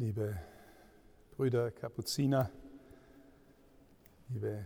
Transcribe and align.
liebe 0.00 0.34
Brüder 1.36 1.70
Kapuziner, 1.70 2.50
liebe 4.30 4.64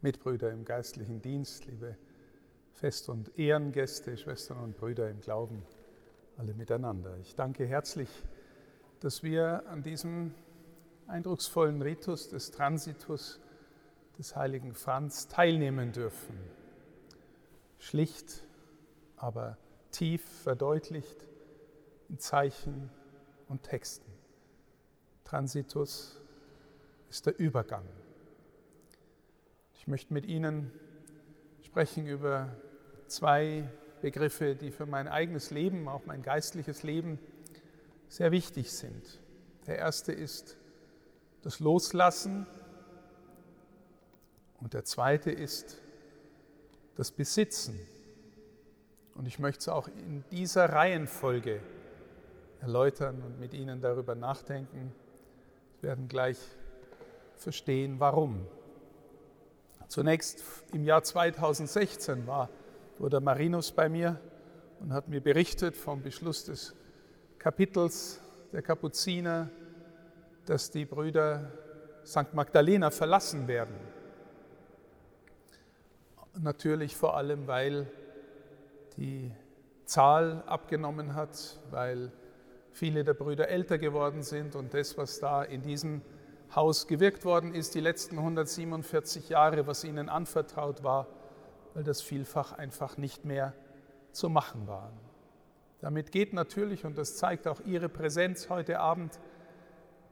Mitbrüder 0.00 0.52
im 0.52 0.64
geistlichen 0.64 1.20
Dienst, 1.20 1.66
liebe 1.66 1.96
Fest- 2.70 3.08
und 3.08 3.36
Ehrengäste, 3.36 4.16
Schwestern 4.16 4.58
und 4.58 4.76
Brüder 4.76 5.10
im 5.10 5.20
Glauben, 5.20 5.64
alle 6.36 6.54
miteinander. 6.54 7.18
Ich 7.18 7.34
danke 7.34 7.66
herzlich, 7.66 8.08
dass 9.00 9.24
wir 9.24 9.66
an 9.66 9.82
diesem 9.82 10.32
eindrucksvollen 11.08 11.82
Ritus 11.82 12.28
des 12.28 12.52
Transitus 12.52 13.40
des 14.18 14.36
heiligen 14.36 14.72
Franz 14.72 15.26
teilnehmen 15.26 15.90
dürfen. 15.90 16.38
Schlicht, 17.80 18.44
aber 19.16 19.58
tief 19.90 20.24
verdeutlicht 20.44 21.26
in 22.08 22.20
Zeichen 22.20 22.88
und 23.52 23.62
Texten. 23.62 24.10
Transitus 25.24 26.18
ist 27.10 27.26
der 27.26 27.38
Übergang. 27.38 27.86
Ich 29.74 29.86
möchte 29.86 30.14
mit 30.14 30.24
Ihnen 30.24 30.72
sprechen 31.62 32.06
über 32.06 32.56
zwei 33.08 33.68
Begriffe, 34.00 34.56
die 34.56 34.70
für 34.70 34.86
mein 34.86 35.06
eigenes 35.06 35.50
Leben, 35.50 35.86
auch 35.86 36.06
mein 36.06 36.22
geistliches 36.22 36.82
Leben, 36.82 37.18
sehr 38.08 38.32
wichtig 38.32 38.72
sind. 38.72 39.20
Der 39.66 39.76
erste 39.76 40.12
ist 40.12 40.56
das 41.42 41.60
Loslassen 41.60 42.46
und 44.60 44.72
der 44.72 44.84
zweite 44.84 45.30
ist 45.30 45.78
das 46.96 47.10
Besitzen. 47.10 47.78
Und 49.14 49.28
ich 49.28 49.38
möchte 49.38 49.60
es 49.60 49.68
auch 49.68 49.88
in 49.88 50.24
dieser 50.30 50.70
Reihenfolge 50.70 51.60
erläutern 52.62 53.20
und 53.22 53.40
mit 53.40 53.52
Ihnen 53.54 53.80
darüber 53.80 54.14
nachdenken. 54.14 54.94
Wir 55.80 55.90
werden 55.90 56.06
gleich 56.08 56.38
verstehen, 57.34 57.96
warum. 57.98 58.46
Zunächst 59.88 60.42
im 60.72 60.84
Jahr 60.84 61.02
2016 61.02 62.26
war 62.26 62.48
Bruder 62.96 63.20
Marinus 63.20 63.72
bei 63.72 63.88
mir 63.88 64.20
und 64.78 64.92
hat 64.92 65.08
mir 65.08 65.20
berichtet 65.20 65.76
vom 65.76 66.02
Beschluss 66.02 66.44
des 66.44 66.74
Kapitels 67.38 68.20
der 68.52 68.62
Kapuziner, 68.62 69.50
dass 70.46 70.70
die 70.70 70.84
Brüder 70.84 71.50
St. 72.06 72.32
Magdalena 72.32 72.90
verlassen 72.90 73.48
werden. 73.48 73.74
Natürlich 76.38 76.96
vor 76.96 77.16
allem, 77.16 77.48
weil 77.48 77.86
die 78.96 79.32
Zahl 79.84 80.42
abgenommen 80.46 81.14
hat, 81.14 81.58
weil 81.70 82.12
viele 82.72 83.04
der 83.04 83.14
Brüder 83.14 83.48
älter 83.48 83.78
geworden 83.78 84.22
sind 84.22 84.56
und 84.56 84.74
das, 84.74 84.96
was 84.96 85.20
da 85.20 85.42
in 85.42 85.62
diesem 85.62 86.02
Haus 86.54 86.86
gewirkt 86.86 87.24
worden 87.24 87.54
ist, 87.54 87.74
die 87.74 87.80
letzten 87.80 88.18
147 88.18 89.28
Jahre, 89.28 89.66
was 89.66 89.84
ihnen 89.84 90.08
anvertraut 90.08 90.82
war, 90.82 91.06
weil 91.74 91.84
das 91.84 92.02
vielfach 92.02 92.52
einfach 92.52 92.96
nicht 92.96 93.24
mehr 93.24 93.54
zu 94.10 94.28
machen 94.28 94.66
war. 94.66 94.92
Damit 95.80 96.12
geht 96.12 96.32
natürlich, 96.32 96.84
und 96.84 96.96
das 96.98 97.16
zeigt 97.16 97.48
auch 97.48 97.60
Ihre 97.64 97.88
Präsenz 97.88 98.48
heute 98.50 98.78
Abend, 98.78 99.18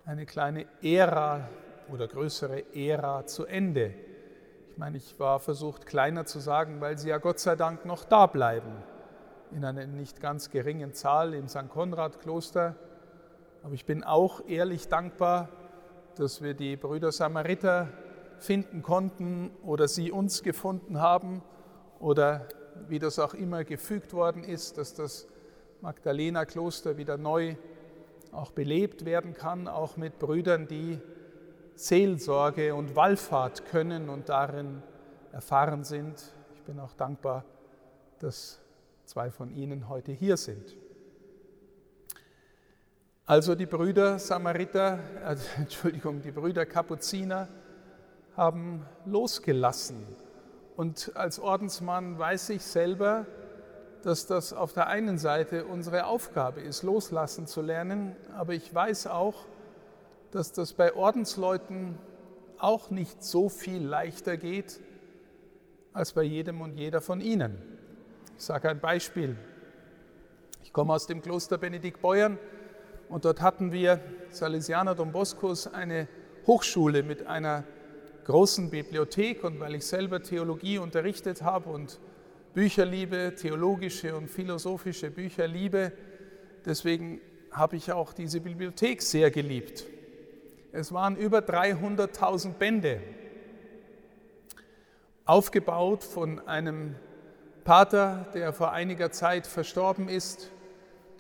eine 0.05 0.27
kleine 0.27 0.67
Ära 0.83 1.49
oder 1.93 2.09
größere 2.09 2.75
Ära 2.75 3.27
zu 3.27 3.45
Ende. 3.45 3.95
Ich 4.71 4.79
meine, 4.79 4.97
ich 4.97 5.19
war 5.19 5.39
versucht, 5.41 5.87
kleiner 5.87 6.25
zu 6.25 6.41
sagen, 6.41 6.81
weil 6.81 6.99
Sie 6.99 7.11
ja 7.11 7.19
Gott 7.19 7.39
sei 7.39 7.55
Dank 7.55 7.85
noch 7.85 8.05
da 8.05 8.27
bleiben 8.27 8.73
in 9.53 9.65
einer 9.65 9.87
nicht 9.87 10.21
ganz 10.21 10.51
geringen 10.51 10.93
Zahl 10.93 11.35
im 11.35 11.49
St. 11.49 11.69
Konrad-Kloster. 11.69 12.77
Aber 13.63 13.75
ich 13.75 13.85
bin 13.85 14.05
auch 14.05 14.47
ehrlich 14.47 14.89
dankbar, 14.89 15.49
dass 16.17 16.43
wir 16.43 16.55
die 16.55 16.77
Brüder 16.77 17.13
Samariter 17.13 17.89
finden 18.39 18.83
konnten 18.83 19.51
oder 19.63 19.89
sie 19.89 20.11
uns 20.11 20.43
gefunden 20.43 21.01
haben 21.01 21.43
oder 21.99 22.47
wie 22.89 22.99
das 22.99 23.19
auch 23.19 23.35
immer 23.35 23.65
gefügt 23.65 24.13
worden 24.13 24.45
ist, 24.45 24.79
dass 24.79 24.95
das 24.95 25.29
Magdalena-Kloster 25.81 26.97
wieder 26.97 27.17
neu 27.17 27.57
auch 28.33 28.53
belebt 28.53 29.05
werden 29.05 29.35
kann, 29.35 29.69
auch 29.69 29.97
mit 29.97 30.19
Brüdern, 30.19 30.69
die 30.69 31.01
Seelsorge 31.75 32.75
und 32.75 32.97
Wallfahrt 32.97 33.67
können 33.67 34.09
und 34.09 34.29
darin 34.29 34.83
erfahren 35.33 35.85
sind. 35.85 36.33
Ich 36.55 36.63
bin 36.63 36.79
auch 36.79 36.93
dankbar, 36.93 37.45
dass 38.19 38.61
zwei 39.11 39.33
von 39.33 39.51
ihnen 39.51 39.89
heute 39.89 40.13
hier 40.13 40.37
sind. 40.37 40.77
Also 43.27 43.57
die 43.57 43.67
Brüder 43.67 44.21
Samariter, 44.21 45.01
äh, 45.25 45.37
Entschuldigung, 45.61 46.23
die 46.23 46.31
Brüder 46.31 46.65
Kapuziner 46.65 47.49
haben 48.37 48.87
losgelassen. 49.05 50.07
Und 50.77 51.11
als 51.17 51.41
Ordensmann 51.41 52.21
weiß 52.21 52.51
ich 52.51 52.63
selber, 52.63 53.27
dass 54.05 54.29
das 54.29 54.53
auf 54.53 54.73
der 54.75 54.87
einen 54.87 55.19
Seite 55.19 55.67
unsere 55.67 56.07
Aufgabe 56.07 56.61
ist, 56.61 56.85
loslassen 56.85 57.49
zu 57.49 57.63
lernen, 57.63 58.15
aber 58.37 58.55
ich 58.55 58.73
weiß 58.73 59.09
auch, 59.09 59.45
dass 60.31 60.53
das 60.53 60.73
bei 60.73 60.95
Ordensleuten 60.95 61.99
auch 62.59 62.91
nicht 62.91 63.25
so 63.25 63.49
viel 63.49 63.85
leichter 63.85 64.37
geht 64.37 64.81
als 65.93 66.13
bei 66.13 66.23
jedem 66.23 66.61
und 66.61 66.77
jeder 66.77 67.01
von 67.01 67.21
ihnen. 67.21 67.80
Ich 68.41 68.47
sage 68.47 68.71
ein 68.71 68.81
Beispiel. 68.81 69.37
Ich 70.63 70.73
komme 70.73 70.95
aus 70.95 71.07
dem 71.07 71.21
Kloster 71.21 71.59
Benedikt 71.59 72.01
Beuern 72.01 72.39
und 73.11 73.27
dort 73.27 73.43
hatten 73.43 73.71
wir 73.71 74.01
Salesianer 74.31 74.95
Don 74.95 75.13
Boscos 75.13 75.67
eine 75.67 76.09
Hochschule 76.47 77.03
mit 77.03 77.27
einer 77.27 77.65
großen 78.25 78.71
Bibliothek 78.71 79.45
und 79.45 79.61
weil 79.61 79.75
ich 79.75 79.85
selber 79.85 80.23
Theologie 80.23 80.79
unterrichtet 80.79 81.43
habe 81.43 81.69
und 81.69 82.01
Bücher 82.55 82.87
liebe, 82.87 83.35
theologische 83.35 84.17
und 84.17 84.31
philosophische 84.31 85.11
Bücher 85.11 85.47
liebe, 85.47 85.93
deswegen 86.65 87.21
habe 87.51 87.77
ich 87.77 87.93
auch 87.93 88.15
diese 88.15 88.41
Bibliothek 88.41 89.03
sehr 89.03 89.31
geliebt. 89.31 89.85
Es 90.73 90.93
waren 90.93 91.19
über 91.19 91.41
300.000 91.41 92.55
Bände, 92.55 93.03
aufgebaut 95.27 96.05
von 96.05 96.39
einem 96.49 96.95
Pater, 97.71 98.27
der 98.35 98.53
vor 98.53 98.73
einiger 98.73 99.13
Zeit 99.13 99.47
verstorben 99.47 100.09
ist, 100.09 100.51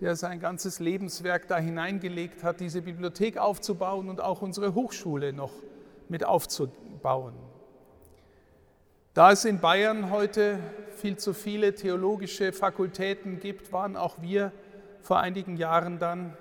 der 0.00 0.16
sein 0.16 0.41
ganzes 0.41 0.81
Lebenswerk 0.81 1.47
da 1.47 1.59
hineingelegt 1.59 2.43
hat, 2.43 2.59
diese 2.59 2.83
Bibliothek 2.83 3.38
aufzubauen 3.38 4.09
und 4.09 4.21
auch 4.21 4.43
unsere 4.43 4.75
Hochschule 4.75 5.33
noch 5.33 5.53
mit 6.09 6.25
aufzubauen. 6.25 7.34
Da 9.15 9.31
es 9.31 9.44
in 9.44 9.61
Bayern 9.61 10.11
heute 10.11 10.59
viel 10.97 11.16
zu 11.19 11.34
viele 11.34 11.77
theologische 11.77 12.53
Fakultäten 12.53 13.38
gibt, 13.38 13.72
waren 13.72 13.94
auch 13.94 14.21
wir 14.21 14.50
vor 15.03 15.21
einigen 15.21 15.56
Jahren 15.56 16.00
dann 16.00 16.37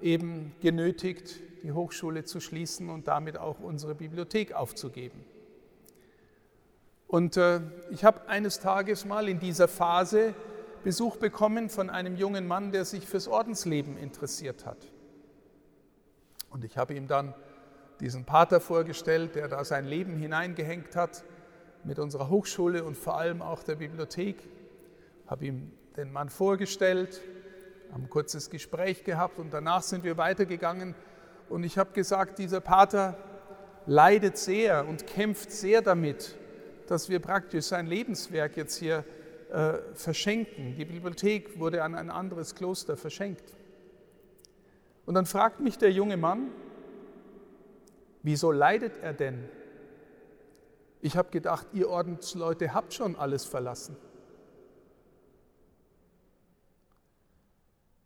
eben 0.00 0.54
genötigt, 0.62 1.40
die 1.62 1.72
Hochschule 1.72 2.24
zu 2.24 2.40
schließen 2.40 2.88
und 2.88 3.06
damit 3.06 3.36
auch 3.36 3.60
unsere 3.60 3.94
Bibliothek 3.94 4.54
aufzugeben. 4.54 5.26
Und 7.08 7.36
äh, 7.36 7.60
ich 7.90 8.04
habe 8.04 8.28
eines 8.28 8.60
Tages 8.60 9.04
mal 9.04 9.28
in 9.28 9.38
dieser 9.38 9.68
Phase 9.68 10.34
Besuch 10.82 11.16
bekommen 11.16 11.68
von 11.68 11.90
einem 11.90 12.16
jungen 12.16 12.46
Mann, 12.46 12.72
der 12.72 12.84
sich 12.84 13.06
fürs 13.06 13.28
Ordensleben 13.28 13.96
interessiert 13.96 14.66
hat. 14.66 14.78
Und 16.50 16.64
ich 16.64 16.78
habe 16.78 16.94
ihm 16.94 17.08
dann 17.08 17.34
diesen 18.00 18.24
Pater 18.24 18.60
vorgestellt, 18.60 19.34
der 19.34 19.48
da 19.48 19.64
sein 19.64 19.84
Leben 19.84 20.16
hineingehängt 20.16 20.94
hat 20.96 21.24
mit 21.84 21.98
unserer 21.98 22.28
Hochschule 22.28 22.84
und 22.84 22.96
vor 22.96 23.18
allem 23.18 23.42
auch 23.42 23.62
der 23.62 23.76
Bibliothek. 23.76 24.36
Habe 25.26 25.46
ihm 25.46 25.72
den 25.96 26.12
Mann 26.12 26.28
vorgestellt, 26.28 27.20
haben 27.92 28.04
ein 28.04 28.10
kurzes 28.10 28.50
Gespräch 28.50 29.04
gehabt 29.04 29.38
und 29.38 29.52
danach 29.52 29.82
sind 29.82 30.04
wir 30.04 30.16
weitergegangen. 30.16 30.94
Und 31.48 31.64
ich 31.64 31.78
habe 31.78 31.92
gesagt, 31.92 32.38
dieser 32.38 32.60
Pater 32.60 33.16
leidet 33.86 34.36
sehr 34.36 34.86
und 34.86 35.06
kämpft 35.06 35.50
sehr 35.52 35.82
damit, 35.82 36.36
dass 36.90 37.08
wir 37.08 37.20
praktisch 37.20 37.66
sein 37.66 37.86
Lebenswerk 37.86 38.56
jetzt 38.56 38.76
hier 38.76 39.04
äh, 39.50 39.74
verschenken. 39.94 40.74
Die 40.76 40.84
Bibliothek 40.84 41.58
wurde 41.58 41.82
an 41.82 41.94
ein 41.94 42.10
anderes 42.10 42.54
Kloster 42.54 42.96
verschenkt. 42.96 43.54
Und 45.04 45.14
dann 45.14 45.26
fragt 45.26 45.60
mich 45.60 45.78
der 45.78 45.92
junge 45.92 46.16
Mann, 46.16 46.50
wieso 48.22 48.50
leidet 48.50 48.92
er 49.02 49.12
denn? 49.12 49.48
Ich 51.00 51.16
habe 51.16 51.30
gedacht, 51.30 51.68
ihr 51.72 51.88
Ordensleute 51.88 52.74
habt 52.74 52.92
schon 52.92 53.14
alles 53.14 53.44
verlassen. 53.44 53.96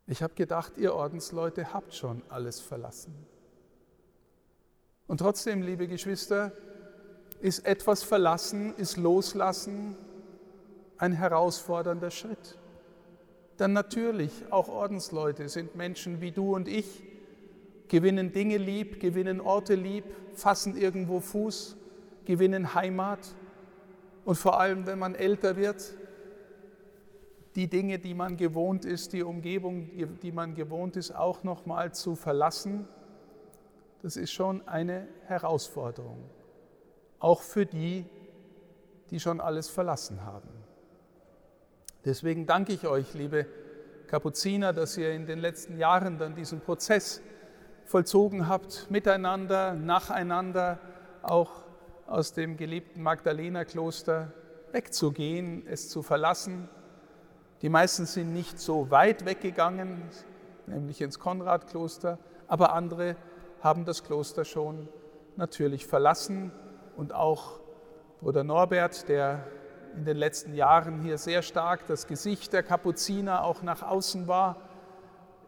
Ich 0.06 0.22
habe 0.22 0.34
gedacht, 0.34 0.76
ihr 0.76 0.92
Ordensleute 0.92 1.72
habt 1.72 1.94
schon 1.94 2.22
alles 2.28 2.60
verlassen. 2.60 3.14
Und 5.06 5.18
trotzdem, 5.18 5.62
liebe 5.62 5.88
Geschwister, 5.88 6.52
ist 7.40 7.66
etwas 7.66 8.02
verlassen, 8.02 8.74
ist 8.76 8.96
loslassen 8.96 9.96
ein 10.98 11.12
herausfordernder 11.12 12.10
Schritt. 12.10 12.58
Dann 13.56 13.72
natürlich, 13.72 14.30
auch 14.50 14.68
Ordensleute 14.68 15.48
sind 15.48 15.74
Menschen 15.74 16.20
wie 16.20 16.30
du 16.30 16.54
und 16.54 16.68
ich 16.68 17.02
gewinnen 17.88 18.32
Dinge 18.32 18.56
lieb, 18.56 19.00
gewinnen 19.00 19.40
Orte 19.40 19.74
lieb, 19.74 20.04
fassen 20.34 20.76
irgendwo 20.76 21.20
Fuß, 21.20 21.76
gewinnen 22.24 22.74
Heimat. 22.74 23.34
Und 24.24 24.36
vor 24.36 24.60
allem, 24.60 24.86
wenn 24.86 24.98
man 24.98 25.14
älter 25.14 25.56
wird, 25.56 25.94
die 27.56 27.68
Dinge, 27.68 27.98
die 27.98 28.14
man 28.14 28.36
gewohnt 28.36 28.84
ist, 28.84 29.12
die 29.12 29.22
Umgebung, 29.22 29.90
die 30.22 30.32
man 30.32 30.54
gewohnt 30.54 30.96
ist, 30.96 31.10
auch 31.10 31.42
nochmal 31.42 31.92
zu 31.92 32.14
verlassen, 32.14 32.86
das 34.02 34.16
ist 34.16 34.30
schon 34.32 34.66
eine 34.68 35.08
Herausforderung. 35.26 36.18
Auch 37.20 37.42
für 37.42 37.66
die, 37.66 38.06
die 39.10 39.20
schon 39.20 39.40
alles 39.40 39.68
verlassen 39.68 40.24
haben. 40.24 40.48
Deswegen 42.04 42.46
danke 42.46 42.72
ich 42.72 42.86
euch, 42.86 43.12
liebe 43.12 43.46
Kapuziner, 44.06 44.72
dass 44.72 44.96
ihr 44.96 45.12
in 45.12 45.26
den 45.26 45.38
letzten 45.38 45.76
Jahren 45.76 46.18
dann 46.18 46.34
diesen 46.34 46.60
Prozess 46.60 47.20
vollzogen 47.84 48.48
habt, 48.48 48.90
miteinander, 48.90 49.74
nacheinander, 49.74 50.78
auch 51.22 51.50
aus 52.06 52.32
dem 52.32 52.56
geliebten 52.56 53.02
Magdalena-Kloster 53.02 54.32
wegzugehen, 54.72 55.66
es 55.66 55.90
zu 55.90 56.02
verlassen. 56.02 56.68
Die 57.60 57.68
meisten 57.68 58.06
sind 58.06 58.32
nicht 58.32 58.58
so 58.58 58.90
weit 58.90 59.26
weggegangen, 59.26 60.02
nämlich 60.66 61.02
ins 61.02 61.18
Konrad-Kloster, 61.18 62.18
aber 62.48 62.72
andere 62.72 63.16
haben 63.60 63.84
das 63.84 64.04
Kloster 64.04 64.46
schon 64.46 64.88
natürlich 65.36 65.86
verlassen 65.86 66.50
und 67.00 67.14
auch 67.14 67.60
Bruder 68.20 68.44
Norbert, 68.44 69.08
der 69.08 69.46
in 69.96 70.04
den 70.04 70.18
letzten 70.18 70.52
Jahren 70.52 71.00
hier 71.00 71.16
sehr 71.16 71.40
stark 71.40 71.86
das 71.86 72.06
Gesicht 72.06 72.52
der 72.52 72.62
Kapuziner 72.62 73.42
auch 73.42 73.62
nach 73.62 73.82
außen 73.82 74.28
war, 74.28 74.56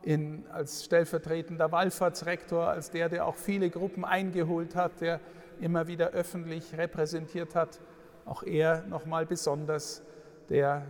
in, 0.00 0.46
als 0.50 0.86
stellvertretender 0.86 1.70
Wallfahrtsrektor, 1.70 2.68
als 2.68 2.90
der, 2.90 3.10
der 3.10 3.26
auch 3.26 3.36
viele 3.36 3.68
Gruppen 3.68 4.02
eingeholt 4.02 4.74
hat, 4.74 5.02
der 5.02 5.20
immer 5.60 5.86
wieder 5.88 6.12
öffentlich 6.12 6.74
repräsentiert 6.74 7.54
hat, 7.54 7.80
auch 8.24 8.42
er 8.42 8.82
nochmal 8.86 9.26
besonders, 9.26 10.02
der 10.48 10.86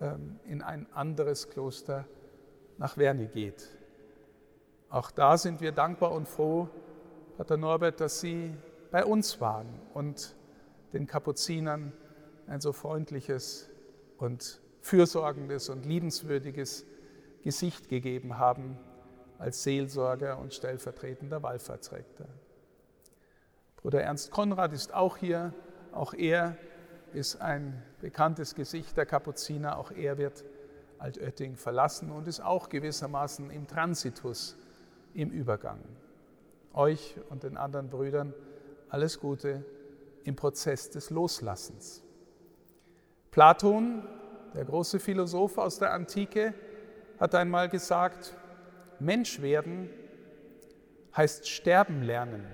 ähm, 0.00 0.40
in 0.46 0.62
ein 0.62 0.86
anderes 0.94 1.50
Kloster 1.50 2.06
nach 2.78 2.96
Werne 2.96 3.26
geht. 3.26 3.68
Auch 4.88 5.10
da 5.10 5.36
sind 5.36 5.60
wir 5.60 5.72
dankbar 5.72 6.12
und 6.12 6.28
froh, 6.28 6.70
Pater 7.36 7.58
Norbert, 7.58 8.00
dass 8.00 8.20
Sie 8.20 8.54
bei 8.92 9.06
uns 9.06 9.40
waren 9.40 9.66
und 9.94 10.36
den 10.92 11.06
Kapuzinern 11.06 11.92
ein 12.46 12.60
so 12.60 12.72
freundliches 12.72 13.70
und 14.18 14.60
fürsorgendes 14.82 15.70
und 15.70 15.86
liebenswürdiges 15.86 16.84
Gesicht 17.42 17.88
gegeben 17.88 18.38
haben 18.38 18.78
als 19.38 19.62
Seelsorger 19.62 20.38
und 20.38 20.52
stellvertretender 20.52 21.42
Wallfahrtsrektor. 21.42 22.26
Bruder 23.76 24.02
Ernst 24.02 24.30
Konrad 24.30 24.72
ist 24.74 24.92
auch 24.92 25.16
hier. 25.16 25.54
Auch 25.92 26.12
er 26.12 26.56
ist 27.14 27.40
ein 27.40 27.82
bekanntes 28.00 28.54
Gesicht 28.54 28.96
der 28.96 29.06
Kapuziner. 29.06 29.78
Auch 29.78 29.90
er 29.90 30.18
wird 30.18 30.44
Altötting 30.98 31.56
verlassen 31.56 32.12
und 32.12 32.28
ist 32.28 32.40
auch 32.40 32.68
gewissermaßen 32.68 33.50
im 33.50 33.66
Transitus, 33.66 34.56
im 35.14 35.30
Übergang. 35.30 35.80
Euch 36.74 37.16
und 37.30 37.42
den 37.42 37.56
anderen 37.56 37.88
Brüdern 37.88 38.34
alles 38.92 39.18
Gute 39.18 39.64
im 40.24 40.36
Prozess 40.36 40.90
des 40.90 41.08
Loslassens. 41.08 42.02
Platon, 43.30 44.02
der 44.54 44.66
große 44.66 45.00
Philosoph 45.00 45.56
aus 45.56 45.78
der 45.78 45.94
Antike, 45.94 46.52
hat 47.18 47.34
einmal 47.34 47.70
gesagt, 47.70 48.34
Mensch 49.00 49.40
werden 49.40 49.88
heißt 51.16 51.48
sterben 51.48 52.02
lernen. 52.02 52.46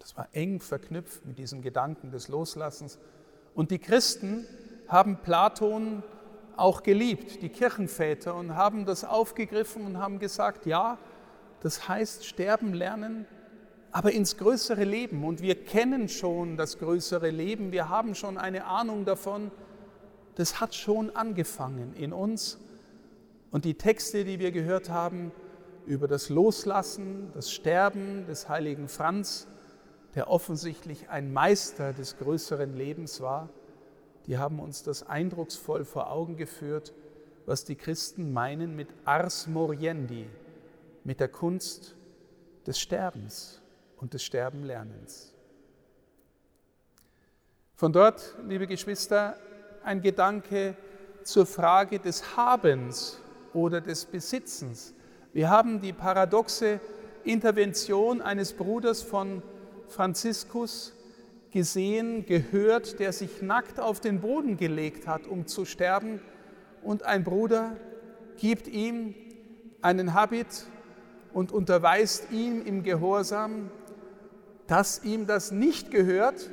Das 0.00 0.16
war 0.16 0.28
eng 0.32 0.60
verknüpft 0.60 1.24
mit 1.24 1.38
diesem 1.38 1.62
Gedanken 1.62 2.10
des 2.10 2.26
Loslassens. 2.26 2.98
Und 3.54 3.70
die 3.70 3.78
Christen 3.78 4.44
haben 4.88 5.18
Platon 5.18 6.02
auch 6.56 6.82
geliebt, 6.82 7.42
die 7.42 7.48
Kirchenväter, 7.48 8.34
und 8.34 8.56
haben 8.56 8.86
das 8.86 9.04
aufgegriffen 9.04 9.86
und 9.86 9.98
haben 9.98 10.18
gesagt, 10.18 10.66
ja, 10.66 10.98
das 11.60 11.88
heißt 11.88 12.26
sterben 12.26 12.74
lernen, 12.74 13.26
aber 13.92 14.12
ins 14.12 14.36
größere 14.36 14.84
Leben. 14.84 15.24
Und 15.24 15.42
wir 15.42 15.54
kennen 15.64 16.08
schon 16.08 16.56
das 16.56 16.78
größere 16.78 17.30
Leben, 17.30 17.72
wir 17.72 17.88
haben 17.88 18.14
schon 18.14 18.38
eine 18.38 18.66
Ahnung 18.66 19.04
davon, 19.04 19.50
das 20.36 20.60
hat 20.60 20.74
schon 20.74 21.14
angefangen 21.14 21.94
in 21.94 22.12
uns. 22.12 22.58
Und 23.50 23.64
die 23.64 23.74
Texte, 23.74 24.24
die 24.24 24.38
wir 24.38 24.52
gehört 24.52 24.90
haben 24.90 25.32
über 25.86 26.06
das 26.06 26.28
Loslassen, 26.28 27.30
das 27.34 27.50
Sterben 27.50 28.26
des 28.26 28.48
heiligen 28.48 28.88
Franz, 28.88 29.48
der 30.14 30.30
offensichtlich 30.30 31.08
ein 31.08 31.32
Meister 31.32 31.92
des 31.92 32.16
größeren 32.18 32.76
Lebens 32.76 33.20
war, 33.20 33.48
die 34.26 34.38
haben 34.38 34.60
uns 34.60 34.82
das 34.82 35.02
eindrucksvoll 35.08 35.84
vor 35.84 36.12
Augen 36.12 36.36
geführt, 36.36 36.92
was 37.46 37.64
die 37.64 37.74
Christen 37.74 38.32
meinen 38.32 38.76
mit 38.76 38.88
Ars 39.04 39.48
Moriendi, 39.48 40.26
mit 41.02 41.18
der 41.18 41.28
Kunst 41.28 41.96
des 42.66 42.78
Sterbens 42.78 43.59
und 44.00 44.14
des 44.14 44.22
Sterbenlernens. 44.22 45.34
Von 47.74 47.92
dort, 47.92 48.36
liebe 48.46 48.66
Geschwister, 48.66 49.36
ein 49.84 50.02
Gedanke 50.02 50.76
zur 51.22 51.46
Frage 51.46 51.98
des 51.98 52.36
Habens 52.36 53.20
oder 53.52 53.80
des 53.80 54.04
Besitzens. 54.04 54.94
Wir 55.32 55.50
haben 55.50 55.80
die 55.80 55.92
paradoxe 55.92 56.80
Intervention 57.24 58.20
eines 58.20 58.52
Bruders 58.52 59.02
von 59.02 59.42
Franziskus 59.88 60.94
gesehen, 61.50 62.24
gehört, 62.26 62.98
der 63.00 63.12
sich 63.12 63.42
nackt 63.42 63.80
auf 63.80 64.00
den 64.00 64.20
Boden 64.20 64.56
gelegt 64.56 65.06
hat, 65.06 65.26
um 65.26 65.46
zu 65.46 65.64
sterben, 65.64 66.20
und 66.82 67.02
ein 67.02 67.24
Bruder 67.24 67.76
gibt 68.38 68.66
ihm 68.66 69.14
einen 69.82 70.14
Habit 70.14 70.66
und 71.34 71.52
unterweist 71.52 72.30
ihn 72.32 72.64
im 72.64 72.82
Gehorsam, 72.82 73.70
dass 74.70 75.02
ihm 75.02 75.26
das 75.26 75.50
nicht 75.50 75.90
gehört, 75.90 76.48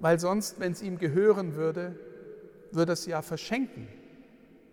weil 0.00 0.18
sonst, 0.18 0.58
wenn 0.58 0.72
es 0.72 0.82
ihm 0.82 0.98
gehören 0.98 1.54
würde, 1.54 1.94
würde 2.72 2.94
es 2.94 3.06
ja 3.06 3.22
verschenken. 3.22 3.86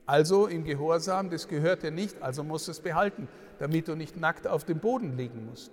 Also 0.08 0.48
im 0.48 0.64
Gehorsam, 0.64 1.30
das 1.30 1.48
gehört 1.48 1.84
dir 1.84 1.92
nicht, 1.92 2.24
also 2.24 2.44
musst 2.44 2.68
du 2.68 2.72
es 2.72 2.80
behalten, 2.80 3.28
damit 3.60 3.88
du 3.88 3.94
nicht 3.94 4.20
nackt 4.20 4.48
auf 4.48 4.64
dem 4.66 4.80
Boden 4.80 5.16
liegen 5.16 5.46
musst. 5.46 5.72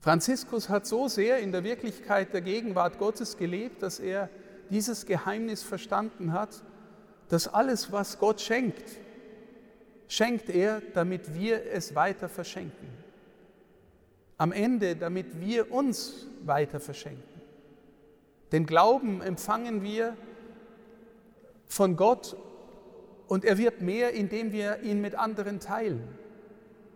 Franziskus 0.00 0.68
hat 0.68 0.84
so 0.84 1.06
sehr 1.06 1.38
in 1.38 1.52
der 1.52 1.62
Wirklichkeit 1.62 2.34
der 2.34 2.42
Gegenwart 2.42 2.98
Gottes 2.98 3.36
gelebt, 3.36 3.84
dass 3.84 4.00
er 4.00 4.28
dieses 4.68 5.06
Geheimnis 5.06 5.62
verstanden 5.62 6.32
hat, 6.32 6.64
dass 7.28 7.46
alles, 7.46 7.92
was 7.92 8.18
Gott 8.18 8.40
schenkt, 8.40 8.98
schenkt 10.08 10.50
er, 10.50 10.82
damit 10.92 11.34
wir 11.34 11.70
es 11.72 11.94
weiter 11.94 12.28
verschenken. 12.28 13.03
Am 14.36 14.52
Ende, 14.52 14.96
damit 14.96 15.40
wir 15.40 15.70
uns 15.72 16.26
weiter 16.44 16.80
verschenken. 16.80 17.22
Den 18.52 18.66
Glauben 18.66 19.20
empfangen 19.20 19.82
wir 19.82 20.16
von 21.66 21.96
Gott 21.96 22.36
und 23.26 23.44
er 23.44 23.58
wird 23.58 23.80
mehr, 23.80 24.12
indem 24.12 24.52
wir 24.52 24.80
ihn 24.82 25.00
mit 25.00 25.14
anderen 25.14 25.60
teilen. 25.60 26.02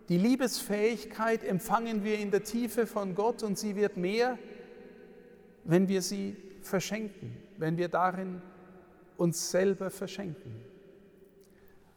Die 0.08 0.18
Liebesfähigkeit 0.18 1.44
empfangen 1.44 2.04
wir 2.04 2.18
in 2.18 2.30
der 2.30 2.42
Tiefe 2.42 2.86
von 2.86 3.14
Gott 3.14 3.42
und 3.42 3.58
sie 3.58 3.76
wird 3.76 3.96
mehr, 3.96 4.38
wenn 5.64 5.88
wir 5.88 6.00
sie 6.00 6.36
verschenken, 6.62 7.36
wenn 7.56 7.76
wir 7.76 7.88
darin 7.88 8.40
uns 9.16 9.50
selber 9.50 9.90
verschenken. 9.90 10.54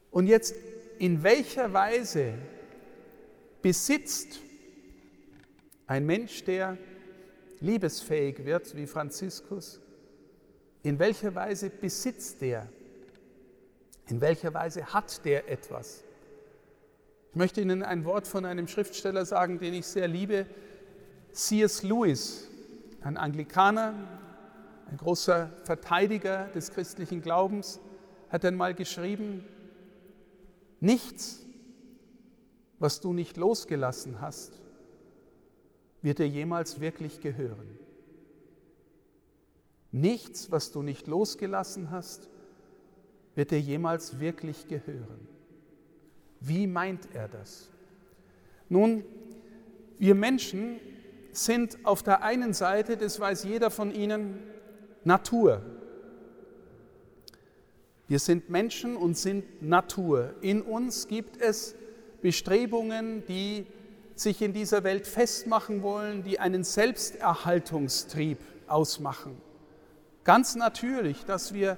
Und 0.10 0.28
jetzt, 0.28 0.56
in 0.98 1.24
welcher 1.24 1.72
Weise 1.72 2.34
besitzt 3.62 4.40
ein 5.92 6.06
Mensch, 6.06 6.46
der 6.46 6.78
liebesfähig 7.60 8.46
wird 8.46 8.78
wie 8.78 8.88
Franziskus, 8.88 9.82
in 10.84 11.00
welcher 11.00 11.36
Weise 11.36 11.70
besitzt 11.70 12.40
der? 12.40 12.70
In 14.08 14.22
welcher 14.22 14.54
Weise 14.54 14.86
hat 14.94 15.26
der 15.26 15.52
etwas? 15.52 16.06
Ich 17.32 17.36
möchte 17.36 17.60
Ihnen 17.60 17.84
ein 17.84 18.06
Wort 18.06 18.26
von 18.26 18.46
einem 18.46 18.70
Schriftsteller 18.70 19.26
sagen, 19.26 19.60
den 19.60 19.74
ich 19.74 19.86
sehr 19.86 20.08
liebe, 20.08 20.46
C.S. 21.34 21.84
Lewis, 21.84 22.48
ein 23.02 23.18
Anglikaner, 23.18 23.94
ein 24.90 24.96
großer 24.96 25.52
Verteidiger 25.66 26.46
des 26.56 26.72
christlichen 26.72 27.22
Glaubens, 27.22 27.82
hat 28.30 28.46
einmal 28.46 28.76
geschrieben, 28.76 29.44
nichts, 30.80 31.46
was 32.80 33.02
du 33.02 33.12
nicht 33.12 33.36
losgelassen 33.36 34.22
hast, 34.22 34.61
wird 36.02 36.20
dir 36.20 36.28
jemals 36.28 36.80
wirklich 36.80 37.22
gehören. 37.22 37.78
Nichts, 39.92 40.52
was 40.52 40.72
du 40.72 40.82
nicht 40.82 41.08
losgelassen 41.08 41.92
hast, 41.92 42.30
wird 43.36 43.52
dir 43.52 43.60
jemals 43.60 44.20
wirklich 44.20 44.68
gehören. 44.68 45.28
Wie 46.40 46.66
meint 46.66 47.08
er 47.14 47.28
das? 47.28 47.70
Nun, 48.70 49.04
wir 50.00 50.16
Menschen 50.16 50.80
sind 51.32 51.78
auf 51.86 52.04
der 52.04 52.24
einen 52.24 52.54
Seite, 52.54 52.98
das 52.98 53.20
weiß 53.20 53.44
jeder 53.44 53.70
von 53.70 53.94
Ihnen, 53.94 54.40
Natur. 55.04 55.62
Wir 58.08 58.20
sind 58.20 58.50
Menschen 58.50 58.98
und 58.98 59.18
sind 59.18 59.62
Natur. 59.62 60.34
In 60.42 60.62
uns 60.62 61.08
gibt 61.08 61.40
es 61.40 61.76
Bestrebungen, 62.22 63.24
die 63.28 63.66
sich 64.16 64.42
in 64.42 64.54
dieser 64.54 64.84
Welt 64.84 65.08
festmachen 65.08 65.84
wollen, 65.84 66.24
die 66.24 66.40
einen 66.40 66.64
Selbsterhaltungstrieb 66.64 68.40
ausmachen. 68.68 69.38
Ganz 70.24 70.56
natürlich, 70.56 71.26
dass 71.26 71.54
wir 71.54 71.78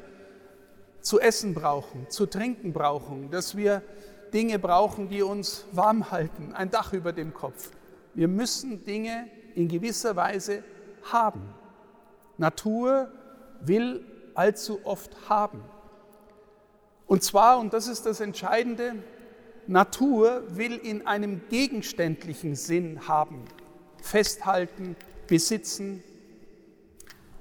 zu 1.01 1.19
essen 1.19 1.53
brauchen, 1.53 2.09
zu 2.09 2.25
trinken 2.25 2.73
brauchen, 2.73 3.29
dass 3.29 3.55
wir 3.55 3.81
Dinge 4.33 4.57
brauchen, 4.57 5.09
die 5.09 5.21
uns 5.21 5.65
warm 5.71 6.11
halten, 6.11 6.53
ein 6.53 6.71
Dach 6.71 6.93
über 6.93 7.13
dem 7.13 7.33
Kopf. 7.33 7.71
Wir 8.13 8.27
müssen 8.27 8.83
Dinge 8.83 9.27
in 9.55 9.67
gewisser 9.67 10.15
Weise 10.15 10.63
haben. 11.11 11.53
Natur 12.37 13.11
will 13.61 14.03
allzu 14.33 14.79
oft 14.83 15.29
haben. 15.29 15.63
Und 17.05 17.23
zwar, 17.23 17.59
und 17.59 17.73
das 17.73 17.87
ist 17.87 18.05
das 18.05 18.19
Entscheidende, 18.19 18.95
Natur 19.67 20.43
will 20.57 20.73
in 20.73 21.07
einem 21.07 21.41
gegenständlichen 21.49 22.55
Sinn 22.55 23.07
haben, 23.07 23.45
festhalten, 24.01 24.95
besitzen, 25.27 26.03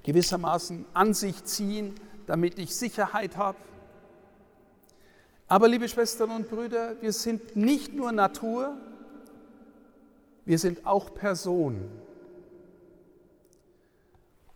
gewissermaßen 0.05 0.85
an 0.95 1.14
sich 1.14 1.45
ziehen, 1.45 1.95
damit 2.26 2.59
ich 2.59 2.75
Sicherheit 2.75 3.37
habe. 3.37 3.59
Aber 5.49 5.69
liebe 5.69 5.88
Schwestern 5.88 6.31
und 6.31 6.49
Brüder, 6.49 6.97
wir 7.00 7.12
sind 7.12 7.57
nicht 7.57 7.93
nur 7.93 8.12
Natur, 8.12 8.76
wir 10.45 10.59
sind 10.59 10.87
auch 10.87 11.14
Person. 11.14 11.91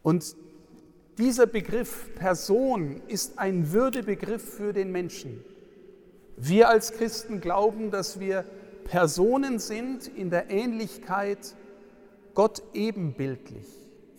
Und 0.02 0.36
dieser 1.18 1.46
Begriff 1.46 2.14
Person 2.14 3.02
ist 3.08 3.38
ein 3.38 3.72
Würdebegriff 3.72 4.56
für 4.56 4.72
den 4.72 4.92
Menschen. 4.92 5.44
Wir 6.36 6.68
als 6.68 6.92
Christen 6.92 7.40
glauben, 7.40 7.90
dass 7.90 8.20
wir 8.20 8.44
Personen 8.84 9.58
sind 9.58 10.06
in 10.06 10.30
der 10.30 10.50
Ähnlichkeit 10.50 11.54
Gott 12.34 12.62
ebenbildlich, 12.74 13.66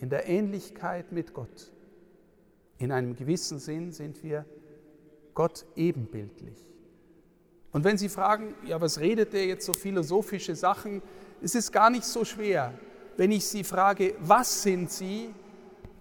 in 0.00 0.10
der 0.10 0.28
Ähnlichkeit 0.28 1.12
mit 1.12 1.32
Gott. 1.32 1.72
In 2.78 2.92
einem 2.92 3.14
gewissen 3.14 3.60
Sinn 3.60 3.92
sind 3.92 4.22
wir 4.22 4.44
Gott 5.34 5.64
ebenbildlich. 5.76 6.66
Und 7.70 7.84
wenn 7.84 7.98
Sie 7.98 8.08
fragen, 8.08 8.54
ja, 8.64 8.80
was 8.80 8.98
redet 8.98 9.32
der 9.32 9.46
jetzt 9.46 9.64
so 9.64 9.72
philosophische 9.72 10.56
Sachen? 10.56 11.02
Es 11.40 11.54
ist 11.54 11.70
gar 11.70 11.90
nicht 11.90 12.04
so 12.04 12.24
schwer. 12.24 12.74
Wenn 13.16 13.30
ich 13.30 13.46
Sie 13.46 13.62
frage, 13.62 14.14
was 14.20 14.62
sind 14.62 14.90
Sie, 14.90 15.30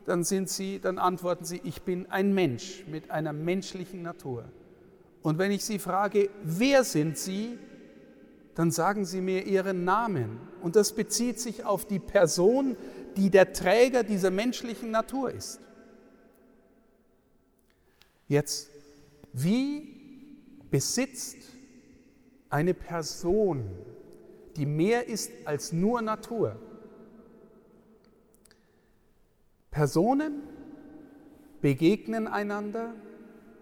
dann 0.05 0.23
sind 0.23 0.49
Sie, 0.49 0.79
dann 0.79 0.97
antworten 0.97 1.45
Sie, 1.45 1.61
ich 1.63 1.83
bin 1.83 2.09
ein 2.09 2.33
Mensch 2.33 2.85
mit 2.87 3.11
einer 3.11 3.33
menschlichen 3.33 4.01
Natur. 4.01 4.45
Und 5.27 5.39
wenn 5.39 5.51
ich 5.51 5.65
Sie 5.65 5.77
frage, 5.77 6.29
wer 6.41 6.85
sind 6.85 7.17
Sie, 7.17 7.59
dann 8.55 8.71
sagen 8.71 9.03
Sie 9.03 9.19
mir 9.19 9.45
Ihren 9.45 9.83
Namen. 9.83 10.39
Und 10.61 10.77
das 10.77 10.95
bezieht 10.95 11.37
sich 11.37 11.65
auf 11.65 11.83
die 11.83 11.99
Person, 11.99 12.77
die 13.17 13.29
der 13.29 13.51
Träger 13.51 14.03
dieser 14.03 14.31
menschlichen 14.31 14.89
Natur 14.89 15.31
ist. 15.31 15.59
Jetzt, 18.29 18.69
wie 19.33 19.97
besitzt 20.71 21.35
eine 22.49 22.73
Person, 22.73 23.69
die 24.55 24.65
mehr 24.65 25.09
ist 25.09 25.29
als 25.43 25.73
nur 25.73 26.01
Natur? 26.01 26.55
Personen 29.71 30.43
begegnen 31.59 32.29
einander, 32.29 32.93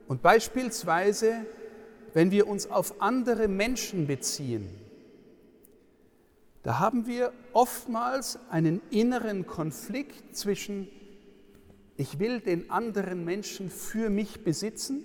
und 0.07 0.21
beispielsweise, 0.21 1.45
wenn 2.13 2.31
wir 2.31 2.47
uns 2.47 2.69
auf 2.69 3.01
andere 3.01 3.47
Menschen 3.47 4.07
beziehen, 4.07 4.69
da 6.63 6.79
haben 6.79 7.05
wir 7.05 7.31
oftmals 7.53 8.39
einen 8.50 8.81
inneren 8.89 9.45
Konflikt 9.45 10.35
zwischen, 10.35 10.88
ich 11.95 12.17
will 12.17 12.39
den 12.39 12.71
anderen 12.71 13.24
Menschen 13.24 13.69
für 13.69 14.09
mich 14.09 14.43
besitzen 14.43 15.03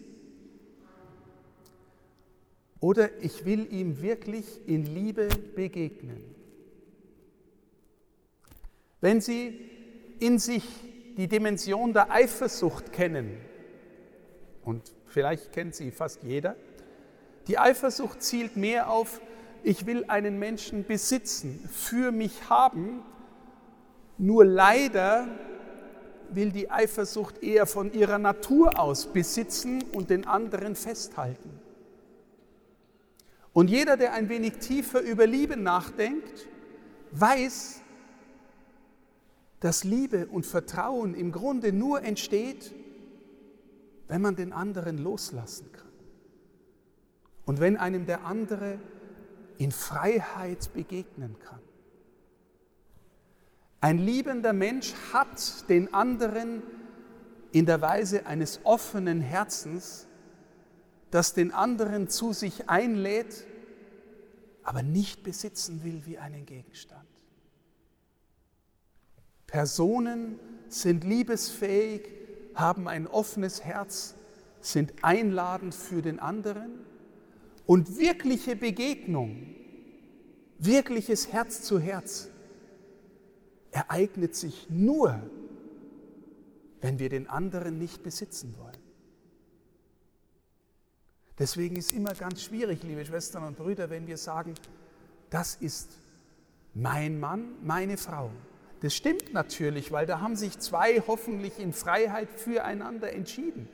oder 2.80 3.22
ich 3.22 3.44
will 3.44 3.70
ihm 3.70 4.00
wirklich 4.00 4.66
in 4.66 4.86
Liebe 4.86 5.28
begegnen. 5.54 6.34
Wenn 9.02 9.20
Sie 9.20 9.58
in 10.18 10.38
sich 10.38 10.64
die 11.16 11.28
Dimension 11.28 11.92
der 11.92 12.10
Eifersucht 12.10 12.92
kennen, 12.92 13.36
und 14.64 14.92
vielleicht 15.06 15.52
kennt 15.52 15.74
sie 15.74 15.90
fast 15.90 16.22
jeder. 16.22 16.56
Die 17.48 17.58
Eifersucht 17.58 18.22
zielt 18.22 18.56
mehr 18.56 18.90
auf, 18.90 19.20
ich 19.62 19.86
will 19.86 20.04
einen 20.08 20.38
Menschen 20.38 20.84
besitzen, 20.84 21.68
für 21.70 22.12
mich 22.12 22.48
haben. 22.48 23.02
Nur 24.18 24.44
leider 24.44 25.28
will 26.30 26.50
die 26.50 26.70
Eifersucht 26.70 27.42
eher 27.42 27.66
von 27.66 27.92
ihrer 27.92 28.18
Natur 28.18 28.78
aus 28.78 29.12
besitzen 29.12 29.82
und 29.92 30.10
den 30.10 30.26
anderen 30.26 30.76
festhalten. 30.76 31.50
Und 33.52 33.68
jeder, 33.68 33.96
der 33.96 34.12
ein 34.12 34.28
wenig 34.28 34.58
tiefer 34.58 35.00
über 35.00 35.26
Liebe 35.26 35.56
nachdenkt, 35.56 36.46
weiß, 37.10 37.80
dass 39.58 39.84
Liebe 39.84 40.26
und 40.28 40.46
Vertrauen 40.46 41.14
im 41.14 41.32
Grunde 41.32 41.72
nur 41.72 42.02
entsteht, 42.02 42.72
wenn 44.10 44.22
man 44.22 44.34
den 44.34 44.52
anderen 44.52 44.98
loslassen 44.98 45.70
kann. 45.70 45.86
Und 47.46 47.60
wenn 47.60 47.76
einem 47.76 48.06
der 48.06 48.24
andere 48.24 48.80
in 49.56 49.70
Freiheit 49.70 50.72
begegnen 50.74 51.38
kann. 51.38 51.60
Ein 53.80 53.98
liebender 53.98 54.52
Mensch 54.52 54.94
hat 55.12 55.68
den 55.68 55.94
anderen 55.94 56.64
in 57.52 57.66
der 57.66 57.80
Weise 57.82 58.26
eines 58.26 58.60
offenen 58.64 59.20
Herzens, 59.20 60.08
das 61.12 61.32
den 61.32 61.52
anderen 61.52 62.08
zu 62.08 62.32
sich 62.32 62.68
einlädt, 62.68 63.46
aber 64.64 64.82
nicht 64.82 65.22
besitzen 65.22 65.84
will 65.84 66.02
wie 66.04 66.18
einen 66.18 66.46
Gegenstand. 66.46 67.06
Personen 69.46 70.40
sind 70.68 71.04
liebesfähig, 71.04 72.19
haben 72.54 72.88
ein 72.88 73.06
offenes 73.06 73.64
Herz, 73.64 74.14
sind 74.60 74.92
einladend 75.02 75.74
für 75.74 76.02
den 76.02 76.18
anderen 76.18 76.80
und 77.66 77.98
wirkliche 77.98 78.56
Begegnung, 78.56 79.54
wirkliches 80.58 81.32
Herz 81.32 81.62
zu 81.62 81.78
Herz 81.78 82.28
ereignet 83.70 84.34
sich 84.34 84.68
nur, 84.68 85.22
wenn 86.80 86.98
wir 86.98 87.08
den 87.08 87.28
anderen 87.28 87.78
nicht 87.78 88.02
besitzen 88.02 88.54
wollen. 88.58 88.76
Deswegen 91.38 91.76
ist 91.76 91.92
immer 91.92 92.14
ganz 92.14 92.42
schwierig, 92.42 92.82
liebe 92.82 93.04
Schwestern 93.04 93.44
und 93.44 93.56
Brüder, 93.56 93.88
wenn 93.88 94.06
wir 94.06 94.18
sagen, 94.18 94.54
das 95.30 95.54
ist 95.54 95.90
mein 96.74 97.18
Mann, 97.18 97.54
meine 97.62 97.96
Frau. 97.96 98.30
Das 98.80 98.94
stimmt 98.94 99.32
natürlich, 99.32 99.92
weil 99.92 100.06
da 100.06 100.20
haben 100.20 100.36
sich 100.36 100.58
zwei 100.58 101.00
hoffentlich 101.06 101.58
in 101.58 101.72
Freiheit 101.72 102.30
füreinander 102.30 103.12
entschieden, 103.12 103.68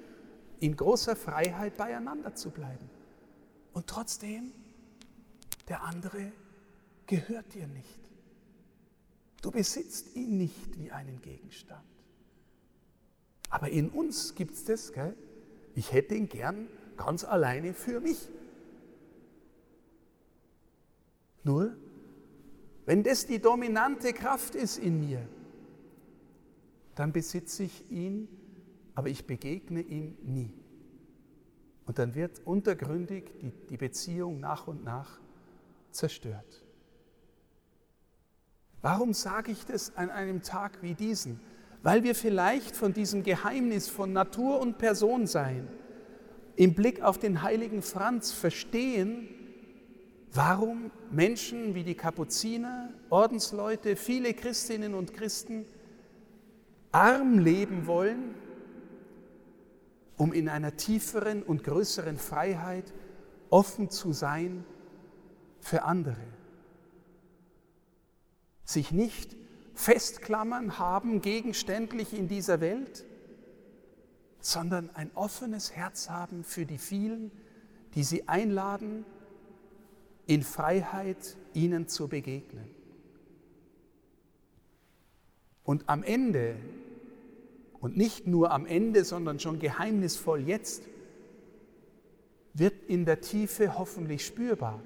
in 0.59 0.77
großer 0.77 1.15
Freiheit 1.15 1.77
beieinander 1.77 2.35
zu 2.35 2.51
bleiben. 2.51 2.91
Und 3.73 3.87
trotzdem, 3.87 4.53
der 5.69 5.85
andere 5.85 6.33
gehört 7.07 7.55
dir 7.55 7.69
nicht. 7.69 8.01
Du 9.43 9.53
besitzt 9.53 10.17
ihn 10.17 10.39
nicht 10.39 10.79
wie 10.79 10.91
einen 10.91 11.23
Gegenstand. 11.23 11.85
Aber 13.49 13.69
in 13.69 13.91
uns 13.91 14.35
gibt 14.35 14.55
es 14.55 14.65
das, 14.65 14.93
gell? 14.93 15.17
ich 15.77 15.93
hätte 15.93 16.17
ihn 16.17 16.29
gern 16.29 16.69
ganz 16.97 17.23
alleine 17.23 17.75
für 17.75 18.01
mich. 18.01 18.29
Nur 21.45 21.77
wenn 22.87 23.02
das 23.02 23.26
die 23.26 23.40
dominante 23.40 24.12
Kraft 24.12 24.55
ist 24.55 24.78
in 24.78 25.00
mir, 25.00 25.28
dann 26.95 27.12
besitze 27.12 27.64
ich 27.64 27.90
ihn, 27.90 28.28
aber 28.95 29.09
ich 29.09 29.26
begegne 29.26 29.81
ihm 29.83 30.16
nie. 30.23 30.55
Und 31.85 31.99
dann 31.99 32.14
wird 32.14 32.40
untergründig 32.45 33.25
die, 33.43 33.52
die 33.69 33.76
Beziehung 33.76 34.40
nach 34.40 34.66
und 34.66 34.85
nach 34.85 35.21
zerstört. 35.90 36.64
Warum 38.83 39.12
sage 39.12 39.52
ich 39.52 39.66
das 39.66 39.97
an 39.97 40.11
einem 40.11 40.43
Tag 40.43 40.83
wie 40.83 40.95
diesen? 40.95 41.40
Weil 41.83 42.02
wir 42.02 42.14
vielleicht 42.14 42.76
von 42.76 42.93
diesem 42.93 43.23
Geheimnis 43.23 43.88
von 43.88 44.12
Natur 44.12 44.61
und 44.61 44.78
Person 44.78 45.26
sein 45.26 45.69
im 46.57 46.75
Blick 46.75 47.02
auf 47.02 47.19
den 47.19 47.43
heiligen 47.43 47.83
Franz 47.83 48.33
verstehen, 48.33 49.28
warum 50.33 50.90
Menschen 51.11 51.75
wie 51.75 51.85
die 51.85 51.95
Kapuziner, 51.95 52.90
Ordensleute, 53.11 53.97
viele 53.97 54.35
Christinnen 54.35 54.95
und 54.95 55.14
Christen 55.14 55.64
arm 56.92 57.38
leben 57.38 57.87
wollen, 57.87 58.35
um 60.16 60.33
in 60.33 60.49
einer 60.49 60.76
tieferen 60.76 61.42
und 61.42 61.62
größeren 61.64 62.18
Freiheit 62.18 62.92
offen 63.50 63.90
zu 63.90 64.12
sein 64.12 64.64
für 65.61 65.83
andere. 65.83 66.16
Sich 68.64 68.92
nicht 68.92 69.37
festklammern 69.75 70.78
haben 70.78 71.21
gegenständlich 71.21 72.14
in 72.14 72.28
dieser 72.28 72.61
Welt, 72.61 73.04
sondern 74.40 74.90
ein 74.95 75.11
offenes 75.14 75.73
Herz 75.73 76.09
haben 76.09 76.45
für 76.45 76.66
die 76.66 76.78
vielen, 76.78 77.30
die 77.95 78.02
sie 78.02 78.28
einladen, 78.28 79.04
in 80.26 80.42
Freiheit 80.42 81.37
ihnen 81.54 81.88
zu 81.88 82.09
begegnen. 82.09 82.68
Und 85.62 85.88
am 85.88 86.02
Ende, 86.02 86.56
und 87.80 87.97
nicht 87.97 88.26
nur 88.26 88.50
am 88.50 88.66
Ende, 88.66 89.04
sondern 89.04 89.40
schon 89.40 89.59
geheimnisvoll 89.59 90.40
jetzt, 90.40 90.85
wird 92.54 92.75
in 92.88 93.04
der 93.04 93.21
Tiefe 93.21 93.78
hoffentlich 93.78 94.25
spürbar, 94.25 94.83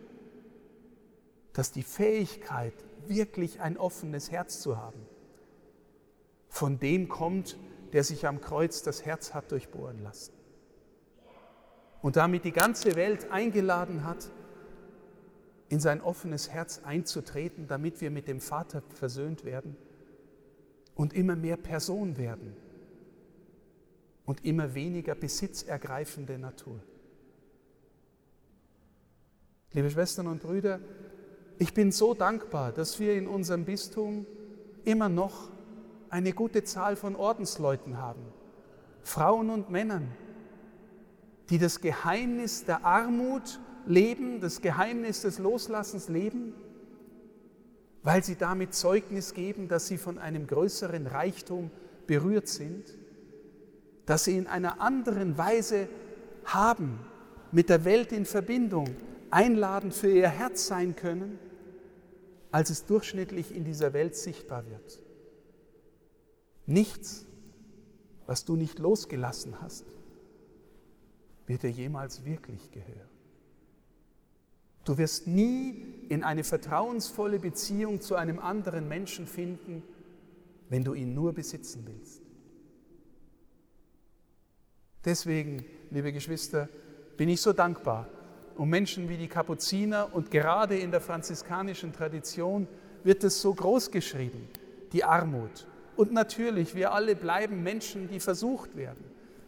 dass 1.52 1.72
die 1.72 1.82
Fähigkeit, 1.82 2.74
wirklich 3.06 3.60
ein 3.60 3.76
offenes 3.76 4.30
Herz 4.30 4.60
zu 4.60 4.76
haben, 4.76 5.00
von 6.48 6.78
dem 6.78 7.08
kommt, 7.08 7.56
der 7.92 8.04
sich 8.04 8.26
am 8.26 8.40
Kreuz 8.40 8.82
das 8.82 9.04
Herz 9.04 9.34
hat 9.34 9.50
durchbohren 9.50 10.02
lassen. 10.02 10.32
Und 12.02 12.16
damit 12.16 12.44
die 12.44 12.52
ganze 12.52 12.96
Welt 12.96 13.30
eingeladen 13.30 14.04
hat, 14.04 14.30
in 15.70 15.78
sein 15.78 16.00
offenes 16.00 16.50
Herz 16.50 16.80
einzutreten, 16.84 17.68
damit 17.68 18.00
wir 18.00 18.10
mit 18.10 18.26
dem 18.26 18.40
Vater 18.40 18.82
versöhnt 18.88 19.44
werden 19.44 19.76
und 20.96 21.14
immer 21.14 21.36
mehr 21.36 21.56
Person 21.56 22.18
werden 22.18 22.56
und 24.26 24.44
immer 24.44 24.74
weniger 24.74 25.14
besitzergreifende 25.14 26.38
Natur. 26.38 26.80
Liebe 29.72 29.88
Schwestern 29.88 30.26
und 30.26 30.42
Brüder, 30.42 30.80
ich 31.58 31.72
bin 31.72 31.92
so 31.92 32.14
dankbar, 32.14 32.72
dass 32.72 32.98
wir 32.98 33.14
in 33.14 33.28
unserem 33.28 33.64
Bistum 33.64 34.26
immer 34.84 35.08
noch 35.08 35.50
eine 36.08 36.32
gute 36.32 36.64
Zahl 36.64 36.96
von 36.96 37.14
Ordensleuten 37.14 37.98
haben, 37.98 38.24
Frauen 39.02 39.50
und 39.50 39.70
Männern, 39.70 40.08
die 41.48 41.58
das 41.58 41.80
Geheimnis 41.80 42.64
der 42.64 42.84
Armut 42.84 43.60
leben, 43.86 44.40
das 44.40 44.60
Geheimnis 44.60 45.22
des 45.22 45.38
Loslassens 45.38 46.08
leben, 46.08 46.54
weil 48.02 48.24
sie 48.24 48.36
damit 48.36 48.74
Zeugnis 48.74 49.34
geben, 49.34 49.68
dass 49.68 49.86
sie 49.86 49.98
von 49.98 50.18
einem 50.18 50.46
größeren 50.46 51.06
Reichtum 51.06 51.70
berührt 52.06 52.48
sind, 52.48 52.96
dass 54.06 54.24
sie 54.24 54.36
in 54.36 54.46
einer 54.46 54.80
anderen 54.80 55.36
Weise 55.38 55.88
haben, 56.44 56.98
mit 57.52 57.68
der 57.68 57.84
Welt 57.84 58.12
in 58.12 58.24
Verbindung, 58.24 58.88
einladend 59.30 59.94
für 59.94 60.10
ihr 60.10 60.28
Herz 60.28 60.66
sein 60.66 60.96
können, 60.96 61.38
als 62.50 62.70
es 62.70 62.86
durchschnittlich 62.86 63.54
in 63.54 63.64
dieser 63.64 63.92
Welt 63.92 64.16
sichtbar 64.16 64.68
wird. 64.68 65.00
Nichts, 66.66 67.26
was 68.26 68.44
du 68.44 68.56
nicht 68.56 68.78
losgelassen 68.78 69.60
hast, 69.60 69.84
wird 71.46 71.62
dir 71.62 71.70
jemals 71.70 72.24
wirklich 72.24 72.70
gehören. 72.70 73.08
Du 74.90 74.98
wirst 74.98 75.28
nie 75.28 75.84
in 76.08 76.24
eine 76.24 76.42
vertrauensvolle 76.42 77.38
Beziehung 77.38 78.00
zu 78.00 78.16
einem 78.16 78.40
anderen 78.40 78.88
Menschen 78.88 79.28
finden, 79.28 79.84
wenn 80.68 80.82
du 80.82 80.94
ihn 80.94 81.14
nur 81.14 81.32
besitzen 81.32 81.86
willst. 81.86 82.20
Deswegen, 85.04 85.64
liebe 85.92 86.12
Geschwister, 86.12 86.68
bin 87.16 87.28
ich 87.28 87.40
so 87.40 87.52
dankbar 87.52 88.08
um 88.56 88.68
Menschen 88.68 89.08
wie 89.08 89.16
die 89.16 89.28
Kapuziner 89.28 90.12
und 90.12 90.32
gerade 90.32 90.76
in 90.76 90.90
der 90.90 91.00
franziskanischen 91.00 91.92
Tradition 91.92 92.66
wird 93.04 93.22
es 93.22 93.40
so 93.40 93.54
groß 93.54 93.92
geschrieben, 93.92 94.48
die 94.92 95.04
Armut. 95.04 95.68
Und 95.94 96.12
natürlich, 96.12 96.74
wir 96.74 96.92
alle 96.92 97.14
bleiben 97.14 97.62
Menschen, 97.62 98.08
die 98.08 98.18
versucht 98.18 98.76
werden. 98.76 99.04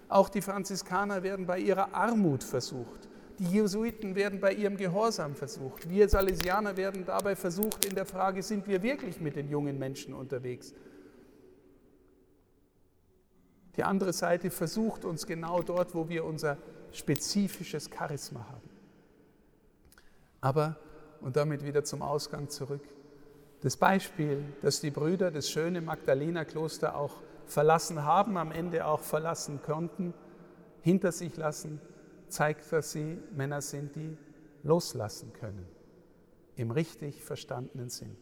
Auch 0.09 0.29
die 0.29 0.41
Franziskaner 0.41 1.25
werden 1.25 1.47
bei 1.47 1.59
ihrer 1.59 1.93
Armut 1.95 2.45
versucht. 2.45 3.09
Die 3.43 3.49
Jesuiten 3.57 4.15
werden 4.15 4.39
bei 4.39 4.53
ihrem 4.53 4.77
Gehorsam 4.77 5.35
versucht. 5.35 5.91
Wir 5.91 6.09
Salesianer 6.09 6.77
werden 6.77 7.05
dabei 7.05 7.35
versucht 7.35 7.85
in 7.85 7.97
der 7.97 8.07
Frage, 8.07 8.41
sind 8.41 8.69
wir 8.69 8.85
wirklich 8.85 9.21
mit 9.21 9.35
den 9.35 9.51
jungen 9.51 9.81
Menschen 9.81 10.15
unterwegs? 10.15 10.73
Die 13.75 13.83
andere 13.83 14.13
Seite 14.13 14.49
versucht 14.53 15.05
uns 15.05 15.27
genau 15.27 15.61
dort, 15.61 15.93
wo 15.93 16.09
wir 16.09 16.25
unser 16.25 16.57
spezifisches 16.93 17.91
Charisma 17.93 18.47
haben. 18.49 18.71
Aber, 20.41 20.77
und 21.21 21.35
damit 21.35 21.65
wieder 21.65 21.83
zum 21.83 22.01
Ausgang 22.01 22.49
zurück, 22.49 22.85
das 23.61 23.77
Beispiel, 23.77 24.45
das 24.61 24.81
die 24.81 24.93
Brüder 24.93 25.33
das 25.33 25.51
schöne 25.51 25.81
Magdalena-Kloster 25.81 26.97
auch 26.97 27.15
verlassen 27.47 28.05
haben, 28.05 28.37
am 28.37 28.53
Ende 28.53 28.87
auch 28.87 29.01
verlassen 29.01 29.61
konnten, 29.63 30.15
hinter 30.81 31.11
sich 31.11 31.37
lassen, 31.37 31.81
zeigt, 32.33 32.73
dass 32.73 32.93
sie 32.93 33.19
Männer 33.35 33.61
sind, 33.61 33.95
die 33.95 34.17
loslassen 34.63 35.33
können, 35.33 35.67
im 36.57 36.71
richtig 36.71 37.23
verstandenen 37.23 37.89
Sinn. 37.89 38.17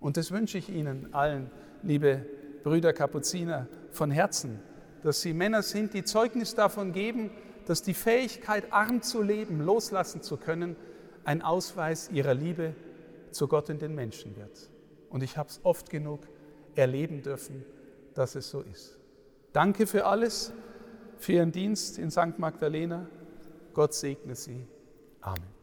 Und 0.00 0.16
das 0.16 0.30
wünsche 0.30 0.58
ich 0.58 0.68
Ihnen 0.68 1.12
allen, 1.12 1.50
liebe 1.82 2.24
Brüder 2.62 2.92
Kapuziner, 2.92 3.66
von 3.90 4.10
Herzen, 4.10 4.60
dass 5.02 5.22
Sie 5.22 5.32
Männer 5.32 5.62
sind, 5.62 5.94
die 5.94 6.04
Zeugnis 6.04 6.54
davon 6.54 6.92
geben, 6.92 7.30
dass 7.66 7.82
die 7.82 7.94
Fähigkeit, 7.94 8.72
arm 8.72 9.02
zu 9.02 9.22
leben, 9.22 9.60
loslassen 9.60 10.22
zu 10.22 10.36
können, 10.36 10.76
ein 11.24 11.42
Ausweis 11.42 12.08
ihrer 12.10 12.34
Liebe 12.34 12.74
zu 13.30 13.48
Gott 13.48 13.68
und 13.70 13.82
den 13.82 13.94
Menschen 13.94 14.36
wird. 14.36 14.70
Und 15.10 15.22
ich 15.22 15.36
habe 15.36 15.48
es 15.48 15.60
oft 15.62 15.90
genug 15.90 16.20
erleben 16.74 17.22
dürfen, 17.22 17.64
dass 18.14 18.34
es 18.34 18.48
so 18.50 18.62
ist. 18.62 18.98
Danke 19.52 19.86
für 19.86 20.06
alles, 20.06 20.52
für 21.18 21.32
Ihren 21.32 21.52
Dienst 21.52 21.98
in 21.98 22.10
St. 22.10 22.38
Magdalena. 22.38 23.06
Gott 23.78 23.94
segne 23.94 24.34
Sie. 24.34 24.66
Amen. 25.20 25.57